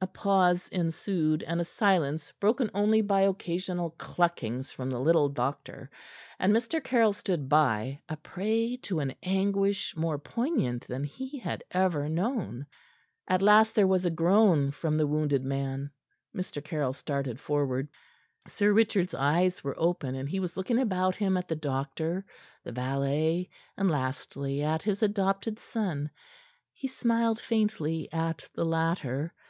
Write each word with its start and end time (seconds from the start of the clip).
A 0.00 0.06
pause 0.06 0.68
ensued, 0.68 1.42
and 1.42 1.60
a 1.60 1.64
silence 1.64 2.32
broken 2.32 2.70
only 2.72 3.02
by 3.02 3.20
occasional 3.20 3.90
cluckings 3.98 4.72
from 4.72 4.90
the 4.90 4.98
little 4.98 5.28
doctor, 5.28 5.90
and 6.38 6.54
Mr. 6.54 6.82
Caryll 6.82 7.12
stood 7.12 7.50
by, 7.50 8.00
a 8.08 8.16
prey 8.16 8.78
to 8.78 8.98
an 9.00 9.14
anguish 9.22 9.94
more 9.94 10.18
poignant 10.18 10.86
than 10.86 11.04
he 11.04 11.38
had 11.38 11.64
ever 11.70 12.08
known. 12.08 12.64
At 13.28 13.42
last 13.42 13.74
there 13.74 13.86
was 13.86 14.06
a 14.06 14.10
groan 14.10 14.70
from 14.70 14.96
the 14.96 15.06
wounded 15.06 15.44
man. 15.44 15.90
Mr. 16.34 16.64
Caryll 16.64 16.94
started 16.94 17.38
forward. 17.38 17.90
Sir 18.46 18.72
Richard's 18.72 19.12
eyes 19.12 19.62
were 19.62 19.78
open, 19.78 20.14
and 20.14 20.30
he 20.30 20.40
was 20.40 20.56
looking 20.56 20.78
about 20.78 21.14
him 21.16 21.36
at 21.36 21.46
the 21.46 21.54
doctor, 21.56 22.24
the 22.64 22.72
valet, 22.72 23.50
and, 23.76 23.90
lastly, 23.90 24.62
at 24.62 24.80
his 24.84 25.02
adopted 25.02 25.58
son. 25.58 26.08
He 26.72 26.88
smiled 26.88 27.38
faintly 27.38 28.10
at 28.14 28.48
the 28.54 28.64
latter. 28.64 29.34